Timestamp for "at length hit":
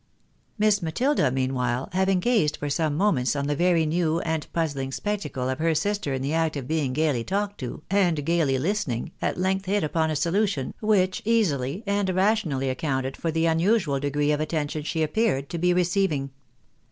9.21-9.83